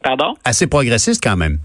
Pardon? 0.01 0.33
Assez 0.45 0.67
progressiste 0.67 1.21
quand 1.21 1.35
même. 1.35 1.57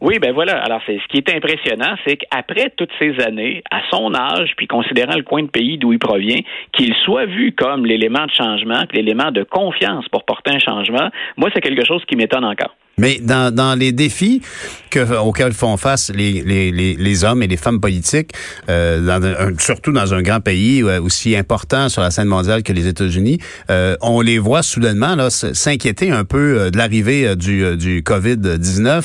Oui, 0.00 0.18
ben 0.18 0.32
voilà. 0.32 0.58
Alors, 0.62 0.80
c'est 0.86 0.98
ce 0.98 1.06
qui 1.08 1.18
est 1.18 1.34
impressionnant, 1.34 1.96
c'est 2.06 2.16
qu'après 2.16 2.70
toutes 2.76 2.92
ces 2.98 3.18
années, 3.20 3.62
à 3.70 3.80
son 3.90 4.14
âge, 4.14 4.52
puis 4.56 4.66
considérant 4.66 5.16
le 5.16 5.22
coin 5.22 5.42
de 5.42 5.48
pays 5.48 5.78
d'où 5.78 5.92
il 5.92 5.98
provient, 5.98 6.40
qu'il 6.72 6.94
soit 7.04 7.26
vu 7.26 7.52
comme 7.52 7.86
l'élément 7.86 8.26
de 8.26 8.32
changement, 8.32 8.84
l'élément 8.92 9.30
de 9.30 9.42
confiance 9.42 10.08
pour 10.08 10.24
porter 10.24 10.52
un 10.54 10.58
changement, 10.58 11.08
moi, 11.36 11.50
c'est 11.54 11.60
quelque 11.60 11.84
chose 11.84 12.04
qui 12.06 12.16
m'étonne 12.16 12.44
encore. 12.44 12.74
Mais 12.98 13.20
dans, 13.22 13.54
dans 13.54 13.74
les 13.74 13.92
défis 13.92 14.40
que, 14.88 15.18
auxquels 15.18 15.52
font 15.52 15.76
face 15.76 16.10
les, 16.14 16.40
les, 16.42 16.72
les, 16.72 17.24
hommes 17.24 17.42
et 17.42 17.46
les 17.46 17.58
femmes 17.58 17.78
politiques, 17.78 18.32
euh, 18.70 19.02
dans 19.02 19.58
surtout 19.58 19.92
dans 19.92 20.14
un 20.14 20.22
grand 20.22 20.40
pays 20.40 20.80
euh, 20.80 21.02
aussi 21.02 21.36
important 21.36 21.90
sur 21.90 22.00
la 22.00 22.10
scène 22.10 22.28
mondiale 22.28 22.62
que 22.62 22.72
les 22.72 22.86
États-Unis, 22.86 23.36
euh, 23.68 23.96
on 24.00 24.22
les 24.22 24.38
voit 24.38 24.62
soudainement 24.62 25.14
là 25.14 25.28
s'inquiéter 25.28 26.10
un 26.10 26.24
peu 26.24 26.58
euh, 26.58 26.70
de 26.70 26.78
l'arrivée 26.78 27.36
du, 27.36 27.76
du 27.76 28.00
Covid-19 28.00 29.02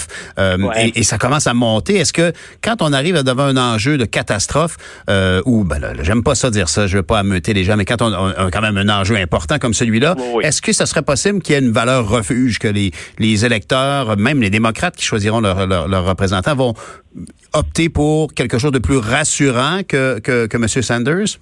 et, 0.78 1.00
et, 1.00 1.04
ça 1.04 1.18
commence 1.18 1.48
à 1.48 1.54
monter. 1.54 1.98
Est-ce 1.98 2.14
que 2.14 2.32
quand 2.64 2.82
on 2.82 2.94
arrive 2.94 3.22
devant 3.24 3.44
un 3.44 3.58
enjeu 3.58 3.98
de 3.98 4.06
catastrophe, 4.06 4.78
ou 5.46 5.66
ben 5.66 5.82
j'aime 6.02 6.24
pas 6.24 6.36
ça 6.36 6.50
dire 6.50 6.70
ça, 6.70 6.88
je 6.88 6.96
veux 6.96 7.04
pas 7.04 7.20
ameuter 7.20 7.54
les 7.54 7.66
gens, 7.66 7.76
mais 7.76 7.84
quand 7.84 8.02
on, 8.02 8.14
a 8.14 8.50
quand 8.52 8.62
même 8.62 8.78
un 8.78 8.88
enjeu 8.88 9.18
important 9.18 9.60
comme 9.60 9.74
celui-là, 9.74 10.16
est-ce 10.44 10.62
que 10.62 10.72
ça 10.72 10.86
serait 10.86 11.02
possible 11.02 11.42
qu'il 11.42 11.56
y 11.56 11.58
ait 11.58 11.62
une 11.62 11.74
valeur 11.74 12.08
refuge 12.08 12.58
que 12.58 12.70
les, 12.70 12.92
les 13.20 13.46
électeurs 13.46 13.81
même 14.18 14.42
les 14.42 14.50
démocrates 14.50 14.96
qui 14.96 15.04
choisiront 15.04 15.42
leurs 15.42 16.06
représentants 16.06 16.56
vont 16.56 16.74
opter 17.54 17.90
pour 17.90 18.34
quelque 18.34 18.58
chose 18.58 18.72
de 18.72 18.80
plus 18.80 18.98
rassurant 18.98 19.82
que, 19.88 20.20
que, 20.20 20.48
que 20.48 20.58
M. 20.58 20.68
Sanders? 20.68 21.38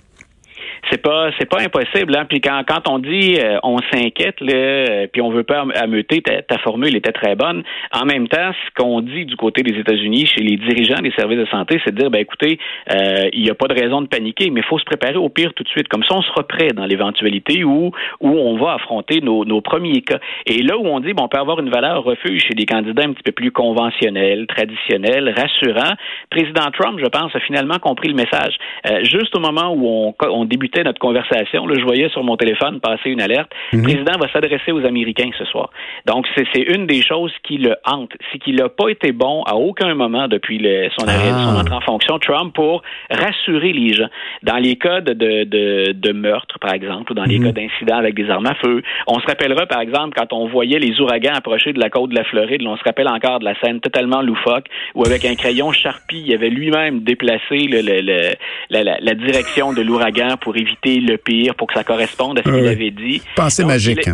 C'est 0.90 1.02
pas 1.02 1.30
c'est 1.40 1.50
pas 1.50 1.62
impossible. 1.62 2.16
Hein? 2.16 2.26
Puis 2.28 2.42
quand, 2.42 2.62
quand 2.68 2.88
on 2.90 3.00
dit 3.00 3.38
euh, 3.40 3.60
on 3.64 3.78
s'inquiète, 3.92 4.40
là, 4.42 4.54
euh, 4.54 5.08
puis 5.12 5.22
on 5.22 5.30
veut 5.30 5.44
pas 5.44 5.66
ameuter, 5.76 6.22
ta, 6.22 6.42
ta, 6.42 6.58
formule 6.60 6.96
était 6.96 7.12
très 7.12 7.36
bonne. 7.36 7.64
En 7.94 8.06
même 8.06 8.28
temps, 8.28 8.52
ce 8.54 8.82
qu'on 8.82 9.02
dit 9.02 9.26
du 9.26 9.36
côté 9.36 9.62
des 9.62 9.80
États-Unis, 9.80 10.28
chez 10.28 10.42
les 10.42 10.58
dirigeants 10.58 11.02
des 11.02 11.12
services 11.12 11.40
de 11.40 11.46
santé, 11.46 11.80
c'est 11.86 11.94
de 11.94 12.00
dire 12.00 12.10
ben 12.10 12.20
écoutez, 12.20 12.60
euh, 12.92 13.30
il 13.34 13.44
n'y 13.44 13.50
a 13.50 13.56
pas 13.56 13.68
de 13.68 13.80
raison 13.80 14.02
de 14.02 14.08
paniquer, 14.08 14.50
mais 14.50 14.62
il 14.62 14.66
faut 14.66 14.80
se 14.80 14.86
préparer 14.86 15.18
au 15.18 15.30
pire 15.30 15.54
tout 15.54 15.64
de 15.64 15.70
suite. 15.70 15.88
Comme 15.88 16.04
ça, 16.04 16.16
on 16.16 16.22
sera 16.22 16.44
prêt 16.44 16.70
dans 16.74 16.86
l'éventualité 16.86 17.64
où 17.64 17.92
où 18.20 18.30
on 18.30 18.58
va 18.58 18.74
affronter 18.74 19.22
nos, 19.22 19.46
nos 19.46 19.62
premiers 19.62 20.02
cas. 20.02 20.20
Et 20.46 20.62
là 20.62 20.78
où 20.78 20.88
on 20.88 21.00
dit 21.00 21.14
bon, 21.14 21.24
on 21.24 21.28
peut 21.28 21.40
avoir 21.40 21.60
une 21.60 21.70
valeur 21.70 22.04
refuge 22.04 22.46
chez 22.48 22.56
des 22.56 22.66
candidats 22.66 23.04
un 23.04 23.14
petit 23.14 23.24
peu 23.24 23.32
plus 23.32 23.52
conventionnels, 23.52 24.48
traditionnels, 24.48 25.34
rassurants. 25.38 25.96
Président 26.30 26.70
Trump, 26.72 27.00
je 27.00 27.08
pense, 27.08 27.36
a 27.36 27.40
finalement 27.40 27.80
compris 27.80 28.10
le 28.10 28.16
message. 28.16 28.58
juste 29.04 29.36
au 29.36 29.40
moment 29.40 29.74
où 29.74 29.88
on, 29.88 30.16
on 30.30 30.46
débutait 30.46 30.79
notre 30.84 31.00
conversation, 31.00 31.66
là, 31.68 31.76
je 31.78 31.84
voyais 31.84 32.10
sur 32.10 32.24
mon 32.24 32.38
téléphone 32.38 32.80
passer 32.80 33.10
une 33.10 33.22
alerte. 33.22 33.52
Le 33.72 33.80
mhm. 33.80 33.84
président 33.84 34.14
va 34.20 34.32
s'adresser 34.32 34.72
aux 34.72 34.86
Américains 34.86 35.30
ce 35.38 35.46
soir. 35.46 35.70
Donc, 36.06 36.28
c'est 36.36 36.62
une 36.62 36.88
des 36.88 37.02
choses 37.02 37.34
qui 37.44 37.58
le 37.58 37.76
hante. 37.86 38.12
C'est 38.32 38.40
qu'il 38.40 38.56
n'a 38.56 38.70
pas 38.70 38.90
été 38.90 39.12
bon 39.12 39.44
à 39.44 39.56
aucun 39.56 39.94
moment 39.96 40.28
depuis 40.28 40.60
son, 40.98 41.08
arrêt, 41.08 41.30
son 41.30 41.56
ah. 41.56 41.62
entrée 41.62 41.76
en 41.76 41.82
fonction, 41.82 42.20
Trump, 42.20 42.54
pour 42.54 42.82
rassurer 43.10 43.74
les 43.74 43.94
gens. 43.94 44.10
Dans 44.44 44.58
les 44.58 44.76
cas 44.76 45.02
de, 45.02 45.14
de, 45.14 45.92
de, 45.92 46.12
meurtre, 46.12 46.60
par 46.60 46.74
exemple, 46.74 47.12
ou 47.12 47.16
dans 47.16 47.24
les 47.24 47.40
mhm. 47.40 47.46
cas 47.46 47.52
d'incidents 47.52 47.98
avec 47.98 48.16
des 48.16 48.30
armes 48.30 48.48
à 48.48 48.56
feu, 48.56 48.82
on 49.08 49.20
se 49.20 49.26
rappellera, 49.26 49.66
par 49.66 49.82
exemple, 49.82 50.18
quand 50.18 50.34
on 50.34 50.48
voyait 50.48 50.80
les 50.80 51.00
ouragans 51.00 51.34
approcher 51.36 51.74
de 51.74 51.80
la 51.80 51.90
côte 51.90 52.12
de 52.12 52.16
la 52.16 52.24
Floride, 52.24 52.62
on 52.66 52.78
se 52.78 52.84
rappelle 52.84 53.08
encore 53.08 53.40
de 53.40 53.46
la 53.46 53.60
scène 53.60 53.80
totalement 53.80 54.22
loufoque, 54.22 54.66
où 54.96 55.04
avec 55.06 55.26
un 55.26 55.36
crayon 55.36 55.72
Sharpie, 55.72 56.24
il 56.26 56.34
avait 56.34 56.50
lui-même 56.50 57.02
déplacé 57.02 57.68
le, 57.68 57.82
le, 57.82 58.34
la, 58.70 58.84
la 59.00 59.14
direction 59.14 59.74
de 59.74 59.82
l'ouragan 59.82 60.38
pour 60.40 60.56
éviter 60.56 60.69
le 60.86 61.18
pire, 61.18 61.56
pour 61.56 61.68
que 61.68 61.74
ça 61.74 61.84
corresponde 61.84 62.40
à 62.40 62.44
ce 62.44 62.50
qu'il 62.50 62.68
avait 62.68 62.92
dit. 62.92 63.22
Pensée 63.36 63.64
magique. 63.64 64.10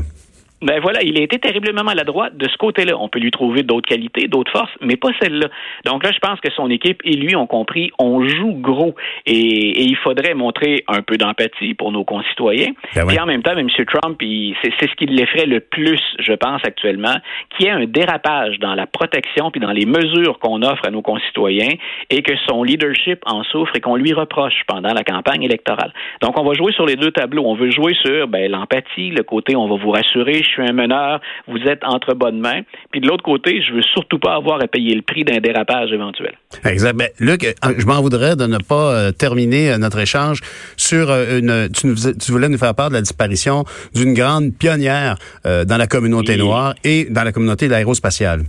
Ben 0.65 0.79
voilà, 0.81 1.03
il 1.03 1.19
a 1.19 1.22
été 1.22 1.38
terriblement 1.38 1.84
maladroit 1.84 2.31
de 2.31 2.48
ce 2.50 2.57
côté-là. 2.57 2.93
On 3.00 3.07
peut 3.07 3.19
lui 3.19 3.29
trouver 3.29 3.62
d'autres 3.62 3.88
qualités, 3.88 4.27
d'autres 4.27 4.51
forces, 4.51 4.72
mais 4.81 4.95
pas 4.98 5.10
celle-là. 5.22 5.48
Donc 5.86 6.03
là, 6.03 6.12
je 6.12 6.17
pense 6.17 6.39
que 6.39 6.51
son 6.51 6.72
équipe 6.72 7.01
et 7.03 7.15
lui 7.15 7.36
ont 7.36 7.45
compris, 7.45 7.91
on 8.00 8.27
joue 8.27 8.53
gros 8.53 8.95
et, 9.27 9.84
il 9.84 9.95
faudrait 9.98 10.34
montrer 10.34 10.84
un 10.88 11.03
peu 11.03 11.17
d'empathie 11.17 11.75
pour 11.75 11.91
nos 11.91 12.03
concitoyens. 12.03 12.72
Ben 12.95 13.07
et 13.12 13.19
en 13.19 13.27
même 13.27 13.43
temps, 13.43 13.55
M. 13.55 13.67
Trump, 13.69 14.17
c'est 14.19 14.72
ce 14.81 14.95
qui 14.95 15.05
l'effraie 15.05 15.45
le 15.45 15.60
plus, 15.60 16.01
je 16.19 16.34
pense, 16.34 16.62
actuellement, 16.65 17.15
qui 17.55 17.65
est 17.65 17.69
un 17.69 17.86
dérapage 17.86 18.57
dans 18.60 18.74
la 18.74 18.88
protection 18.88 19.51
puis 19.51 19.62
dans 19.62 19.72
les 19.72 19.86
mesures 19.86 20.39
qu'on 20.39 20.63
offre 20.63 20.88
à 20.88 20.89
nos 20.89 21.03
concitoyens 21.03 21.75
et 22.10 22.24
que 22.24 22.34
son 22.50 22.63
leadership 22.63 23.19
en 23.27 23.43
souffre 23.43 23.75
et 23.75 23.81
qu'on 23.81 23.98
lui 23.98 24.13
reproche 24.13 24.63
pendant 24.67 24.93
la 24.93 25.03
campagne 25.03 25.43
électorale. 25.43 25.93
Donc, 26.22 26.39
on 26.39 26.43
va 26.43 26.53
jouer 26.53 26.72
sur 26.72 26.88
les 26.88 26.95
deux 26.95 27.12
tableaux. 27.12 27.43
On 27.45 27.55
veut 27.55 27.69
jouer 27.69 27.93
sur 28.03 28.27
ben, 28.27 28.50
l'empathie, 28.50 29.12
le 29.12 29.22
côté 29.22 29.55
on 29.55 29.67
va 29.67 29.75
vous 29.75 29.91
rassurer, 29.91 30.41
suis 30.62 30.69
un 30.69 30.74
meneur, 30.74 31.21
vous 31.47 31.59
êtes 31.67 31.83
entre 31.83 32.13
bonnes 32.13 32.39
mains. 32.39 32.62
Puis 32.91 33.01
de 33.01 33.07
l'autre 33.07 33.24
côté, 33.24 33.62
je 33.62 33.74
veux 33.74 33.81
surtout 33.81 34.19
pas 34.19 34.35
avoir 34.35 34.62
à 34.62 34.67
payer 34.67 34.95
le 34.95 35.01
prix 35.01 35.24
d'un 35.24 35.39
dérapage 35.39 35.91
éventuel. 35.91 36.33
Exact. 36.63 36.95
Ben, 36.95 37.09
Luc, 37.19 37.43
euh, 37.43 37.74
je 37.77 37.85
m'en 37.85 38.01
voudrais 38.01 38.35
de 38.35 38.45
ne 38.45 38.57
pas 38.57 38.93
euh, 38.93 39.12
terminer 39.12 39.71
euh, 39.71 39.77
notre 39.77 40.00
échange 40.00 40.39
sur 40.77 41.09
une. 41.12 41.69
Tu, 41.69 41.93
tu, 42.19 42.31
voulais 42.31 42.50
nous 42.50 42.57
faire 42.57 42.75
part 42.75 42.89
de 42.89 42.95
la 42.95 43.01
disparition 43.01 43.65
d'une 43.93 44.13
grande 44.13 44.53
pionnière 44.57 45.17
dans 45.43 45.77
la 45.77 45.88
communauté 45.88 46.38
noire 46.38 46.75
et 46.83 47.05
dans 47.09 47.24
la 47.24 47.31
communauté 47.31 47.71
aérospatiale. 47.71 48.41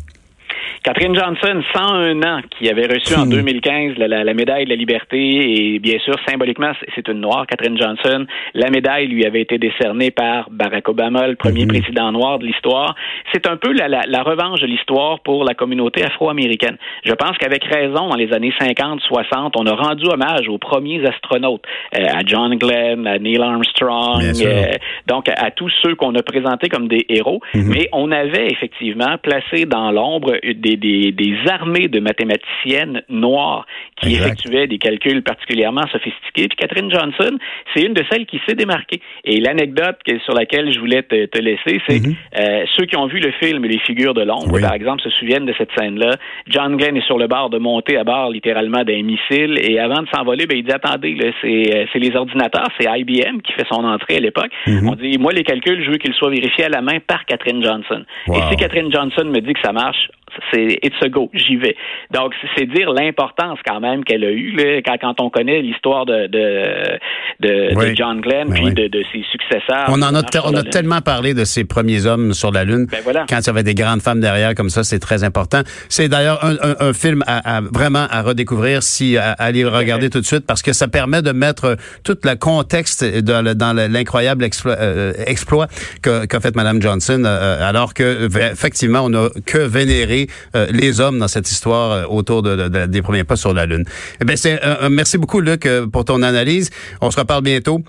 Catherine 0.82 1.14
Johnson, 1.14 1.62
101 1.74 2.22
ans, 2.22 2.40
qui 2.50 2.68
avait 2.68 2.86
reçu 2.86 3.14
en 3.14 3.26
2015 3.26 3.98
la, 3.98 4.24
la, 4.24 4.34
médaille 4.34 4.64
de 4.64 4.70
la 4.70 4.76
liberté 4.76 5.16
et 5.18 5.78
bien 5.78 5.98
sûr, 5.98 6.14
symboliquement, 6.28 6.72
c'est 6.94 7.08
une 7.08 7.20
noire, 7.20 7.46
Catherine 7.46 7.76
Johnson. 7.76 8.26
La 8.54 8.70
médaille 8.70 9.08
lui 9.08 9.24
avait 9.24 9.42
été 9.42 9.58
décernée 9.58 10.10
par 10.10 10.48
Barack 10.50 10.88
Obama, 10.88 11.26
le 11.26 11.36
premier 11.36 11.62
mhm. 11.62 11.68
président 11.68 12.12
noir 12.12 12.38
de 12.38 12.46
l'histoire. 12.46 12.94
C'est 13.32 13.46
un 13.48 13.56
peu 13.56 13.72
la, 13.72 13.88
la, 13.88 14.22
revanche 14.22 14.60
de 14.60 14.66
l'histoire 14.66 15.20
pour 15.20 15.44
la 15.44 15.54
communauté 15.54 16.04
afro-américaine. 16.04 16.76
Je 17.04 17.12
pense 17.12 17.36
qu'avec 17.38 17.64
raison, 17.64 18.08
dans 18.08 18.16
les 18.16 18.32
années 18.32 18.52
50, 18.58 19.00
60, 19.00 19.54
on 19.58 19.66
a 19.66 19.74
rendu 19.74 20.06
hommage 20.06 20.48
aux 20.48 20.58
premiers 20.58 21.04
astronautes, 21.06 21.62
euh, 21.98 22.04
à 22.06 22.20
John 22.24 22.56
Glenn, 22.56 23.06
à 23.06 23.18
Neil 23.18 23.40
Armstrong, 23.40 24.22
euh, 24.22 24.66
donc 25.06 25.28
à, 25.28 25.50
tous 25.50 25.70
ceux 25.82 25.94
qu'on 25.94 26.14
a 26.14 26.22
présentés 26.22 26.68
comme 26.68 26.88
des 26.88 27.06
héros. 27.08 27.40
Mhm. 27.54 27.68
Mais 27.68 27.88
on 27.92 28.10
avait 28.10 28.48
effectivement 28.48 29.16
placé 29.22 29.66
dans 29.66 29.90
l'ombre 29.90 30.34
des 30.42 30.65
des, 30.74 31.36
armées 31.48 31.86
de 31.86 32.00
mathématiciennes 32.00 33.02
noires 33.08 33.66
qui 34.00 34.14
effectuaient 34.14 34.66
des 34.66 34.78
calculs 34.78 35.22
particulièrement 35.22 35.86
sophistiqués. 35.92 36.48
Puis 36.48 36.56
Catherine 36.56 36.90
Johnson, 36.90 37.38
c'est 37.74 37.82
une 37.82 37.94
de 37.94 38.02
celles 38.10 38.26
qui 38.26 38.40
s'est 38.46 38.54
démarquée. 38.54 39.00
Et 39.24 39.40
l'anecdote 39.40 39.98
sur 40.24 40.34
laquelle 40.34 40.72
je 40.72 40.80
voulais 40.80 41.02
te, 41.02 41.38
laisser, 41.38 41.80
c'est 41.86 42.00
que 42.00 42.08
euh, 42.08 42.64
ceux 42.76 42.86
qui 42.86 42.96
ont 42.96 43.06
vu 43.06 43.20
le 43.20 43.30
film 43.32 43.64
Les 43.64 43.78
figures 43.78 44.14
de 44.14 44.22
l'ombre, 44.22 44.60
par 44.60 44.74
exemple, 44.74 45.02
se 45.02 45.10
souviennent 45.10 45.46
de 45.46 45.54
cette 45.56 45.70
scène-là. 45.78 46.12
John 46.48 46.76
Glenn 46.76 46.96
est 46.96 47.06
sur 47.06 47.18
le 47.18 47.26
bord 47.26 47.50
de 47.50 47.58
monter 47.58 47.96
à 47.96 48.04
bord 48.04 48.30
littéralement 48.30 48.82
d'un 48.84 49.02
missile 49.02 49.58
et 49.62 49.78
avant 49.78 50.02
de 50.02 50.08
s'envoler, 50.14 50.46
ben, 50.46 50.58
il 50.58 50.64
dit 50.64 50.72
attendez, 50.72 51.16
euh, 51.22 51.84
c'est 51.92 51.98
les 51.98 52.16
ordinateurs, 52.16 52.68
c'est 52.78 52.86
IBM 52.88 53.40
qui 53.42 53.52
fait 53.52 53.66
son 53.70 53.84
entrée 53.84 54.16
à 54.16 54.20
l'époque. 54.20 54.50
Mhm. 54.66 54.88
On 54.88 54.94
dit 54.94 55.18
moi 55.18 55.32
les 55.32 55.44
calculs, 55.44 55.82
je 55.84 55.90
veux 55.90 55.98
qu'ils 55.98 56.14
soient 56.14 56.30
vérifiés 56.30 56.64
à 56.64 56.68
la 56.68 56.80
main 56.80 56.98
par 57.06 57.24
Catherine 57.26 57.62
Johnson. 57.62 58.04
Et 58.28 58.40
si 58.50 58.56
Catherine 58.56 58.92
Johnson 58.92 59.24
me 59.24 59.40
dit 59.40 59.52
que 59.52 59.60
ça 59.62 59.72
marche, 59.72 60.10
c'est 60.50 60.78
it's 60.82 60.96
a 61.02 61.08
go, 61.08 61.30
j'y 61.32 61.56
vais. 61.56 61.76
Donc 62.12 62.32
c'est 62.56 62.66
dire 62.66 62.90
l'importance 62.92 63.58
quand 63.64 63.80
même 63.80 64.04
qu'elle 64.04 64.24
a 64.24 64.30
eue 64.30 64.52
là, 64.52 64.82
quand, 64.84 64.96
quand 65.00 65.20
on 65.20 65.30
connaît 65.30 65.62
l'histoire 65.62 66.04
de 66.04 66.26
de, 66.26 66.98
de, 67.40 67.94
John 67.94 68.20
Glenn 68.20 68.52
puis 68.52 68.72
de, 68.72 68.88
de, 68.88 69.02
ses 69.12 69.24
successeurs. 69.30 69.86
On 69.88 70.02
en 70.02 70.14
a 70.14 70.22
on 70.44 70.54
a 70.54 70.62
tellement 70.62 71.00
parlé 71.00 71.34
de 71.34 71.44
ces 71.44 71.64
premiers 71.64 72.06
hommes 72.06 72.32
sur 72.32 72.50
la 72.50 72.64
lune. 72.64 72.86
Ben 72.90 73.00
voilà. 73.02 73.24
Quand 73.28 73.38
il 73.38 73.46
y 73.46 73.50
avait 73.50 73.62
des 73.62 73.74
grandes 73.74 74.02
femmes 74.02 74.20
derrière 74.20 74.54
comme 74.54 74.70
ça, 74.70 74.84
c'est 74.84 74.98
très 74.98 75.24
important. 75.24 75.62
C'est 75.88 76.08
d'ailleurs 76.08 76.44
un, 76.44 76.56
un, 76.62 76.88
un, 76.88 76.92
film 76.92 77.22
à, 77.26 77.58
à, 77.58 77.60
vraiment 77.60 78.06
à 78.10 78.22
redécouvrir 78.22 78.82
si 78.82 79.16
à, 79.16 79.32
aller 79.32 79.64
regarder 79.64 80.10
tout 80.10 80.20
de 80.20 80.26
suite 80.26 80.46
parce 80.46 80.62
que 80.62 80.72
ça 80.72 80.88
permet 80.88 81.22
de 81.22 81.32
mettre 81.32 81.76
tout 82.04 82.16
le 82.24 82.34
contexte 82.34 83.04
de, 83.04 83.54
dans 83.54 83.72
l'incroyable 83.76 84.44
exploit, 84.44 84.76
euh, 84.78 85.12
exploit 85.26 85.66
qu'a 86.02 86.40
fait 86.40 86.54
Madame 86.56 86.82
Johnson 86.82 87.22
euh, 87.24 87.68
alors 87.68 87.94
que 87.94 88.26
effectivement 88.52 89.00
on 89.04 89.14
a 89.14 89.28
que 89.44 89.58
vénéré 89.58 90.15
euh, 90.54 90.66
les 90.70 91.00
hommes 91.00 91.18
dans 91.18 91.28
cette 91.28 91.50
histoire 91.50 91.92
euh, 91.92 92.04
autour 92.06 92.42
des 92.42 93.02
premiers 93.02 93.24
pas 93.24 93.36
sur 93.36 93.52
la 93.52 93.66
Lune. 93.66 93.84
Eh 94.20 94.36
c'est, 94.36 94.60
euh, 94.64 94.88
merci 94.90 95.18
beaucoup, 95.18 95.40
Luc, 95.40 95.68
pour 95.92 96.04
ton 96.04 96.22
analyse. 96.22 96.70
On 97.00 97.10
se 97.10 97.18
reparle 97.18 97.42
bientôt. 97.42 97.82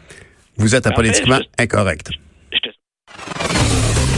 Vous 0.57 0.75
êtes 0.75 0.87
à 0.87 0.91
Politiquement 0.91 1.39
Incorrect. 1.59 2.09